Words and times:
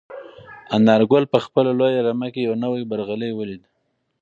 انارګل 0.77 1.23
په 1.33 1.37
خپله 1.45 1.71
لویه 1.79 2.01
رمه 2.07 2.27
کې 2.33 2.41
یو 2.47 2.53
نوی 2.63 2.81
برغلی 2.91 3.31
ولید. 3.33 3.63